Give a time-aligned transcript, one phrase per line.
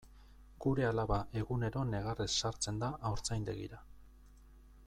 [0.63, 3.83] Gure alaba egunero negarrez sartzen da haurtzaindegira.